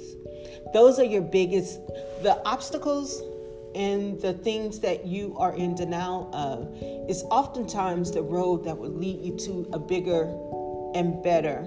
Those 0.72 0.98
are 0.98 1.04
your 1.04 1.22
biggest 1.22 1.80
the 2.22 2.40
obstacles 2.46 3.22
and 3.74 4.20
the 4.20 4.32
things 4.32 4.80
that 4.80 5.06
you 5.06 5.36
are 5.38 5.54
in 5.54 5.74
denial 5.74 6.30
of 6.34 6.76
is 7.08 7.22
oftentimes 7.30 8.12
the 8.12 8.22
road 8.22 8.64
that 8.64 8.76
will 8.76 8.90
lead 8.90 9.24
you 9.24 9.36
to 9.38 9.68
a 9.72 9.78
bigger 9.78 10.24
and 10.94 11.22
better 11.22 11.62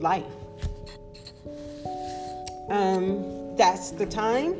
life. 0.00 0.24
Um, 2.68 3.56
that's 3.56 3.90
the 3.90 4.06
time. 4.06 4.56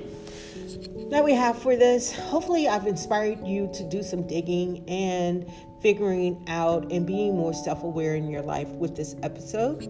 that 1.11 1.23
we 1.25 1.33
have 1.35 1.61
for 1.61 1.77
this. 1.77 2.13
Hopefully, 2.13 2.69
I've 2.69 2.87
inspired 2.87 3.47
you 3.47 3.71
to 3.75 3.89
do 3.89 4.03
some 4.03 4.27
digging 4.27 4.89
and 4.89 5.47
figuring 5.83 6.45
out 6.49 6.91
and 6.91 7.07
being 7.07 7.37
more 7.37 7.53
self 7.53 7.83
aware 7.83 8.15
in 8.15 8.31
your 8.31 8.43
life 8.43 8.69
with 8.69 8.97
this 8.97 9.15
episode. 9.23 9.83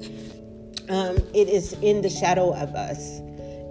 Um, 0.88 1.16
it 1.32 1.48
is 1.48 1.74
In 1.74 2.02
the 2.02 2.10
Shadow 2.10 2.54
of 2.54 2.74
Us. 2.74 3.20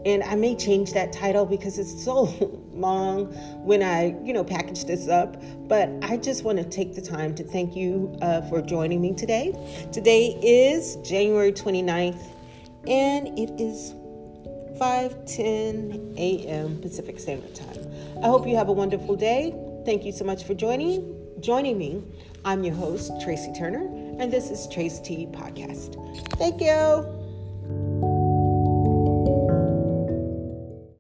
And 0.06 0.24
I 0.24 0.36
may 0.36 0.56
change 0.56 0.94
that 0.94 1.14
title 1.14 1.46
because 1.46 1.78
it's 1.78 2.04
so 2.04 2.24
long 2.74 3.28
when 3.64 3.84
I, 3.84 4.16
you 4.24 4.34
know, 4.34 4.44
package 4.44 4.86
this 4.86 5.08
up. 5.08 5.42
But 5.68 5.90
I 6.02 6.18
just 6.18 6.44
want 6.44 6.58
to 6.58 6.64
take 6.64 6.96
the 6.96 7.02
time 7.02 7.36
to 7.36 7.44
thank 7.44 7.76
you 7.76 8.18
uh, 8.22 8.42
for 8.44 8.62
joining 8.62 9.02
me 9.02 9.14
today. 9.14 9.54
Today 9.92 10.40
is 10.42 10.98
January 11.08 11.52
29th, 11.52 12.22
and 12.88 13.28
it 13.40 13.52
is 13.60 13.94
5:10 14.80 16.18
a.m. 16.18 16.82
Pacific 16.82 17.20
Standard 17.20 17.54
Time. 17.54 17.92
I 18.24 18.28
hope 18.28 18.48
you 18.48 18.56
have 18.56 18.70
a 18.70 18.74
wonderful 18.74 19.16
day. 19.16 19.54
Thank 19.86 20.06
you 20.06 20.12
so 20.12 20.26
much 20.26 20.44
for 20.44 20.54
joining 20.56 21.18
joining 21.40 21.78
me. 21.78 22.04
I'm 22.46 22.64
your 22.64 22.76
host 22.76 23.12
Tracy 23.22 23.54
Turner, 23.54 23.86
and 24.20 24.32
this 24.32 24.50
is 24.50 24.68
Trace 24.68 25.00
T 25.00 25.28
Podcast. 25.28 25.96
Thank 26.38 26.62
you. 26.62 27.21